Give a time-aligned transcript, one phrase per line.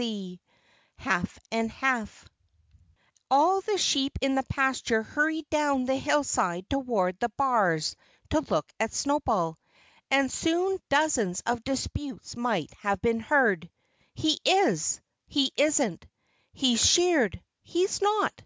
[0.00, 0.38] XXIV
[0.98, 2.24] HALF AND HALF
[3.32, 7.96] All the sheep in the pasture hurried down the hillside toward the bars
[8.30, 9.58] to look at Snowball.
[10.08, 13.68] And soon dozens of disputes might have been heard:
[14.14, 16.06] "He is!" "He isn't!"
[16.52, 18.44] "He's sheared!" "He's not!"